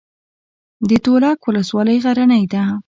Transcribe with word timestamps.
د 0.89 0.91
تولک 1.05 1.37
ولسوالۍ 1.45 1.97
غرنۍ 2.03 2.43
ده 2.53 2.63